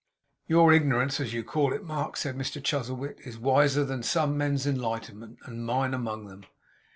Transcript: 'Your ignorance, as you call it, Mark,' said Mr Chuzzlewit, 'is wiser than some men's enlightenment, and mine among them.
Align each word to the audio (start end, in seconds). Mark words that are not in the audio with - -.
'Your 0.47 0.73
ignorance, 0.73 1.19
as 1.19 1.31
you 1.31 1.43
call 1.43 1.73
it, 1.73 1.83
Mark,' 1.83 2.17
said 2.17 2.35
Mr 2.35 2.53
Chuzzlewit, 2.59 3.19
'is 3.23 3.37
wiser 3.37 3.85
than 3.85 4.01
some 4.01 4.35
men's 4.35 4.65
enlightenment, 4.65 5.37
and 5.43 5.63
mine 5.63 5.93
among 5.93 6.25
them. 6.25 6.43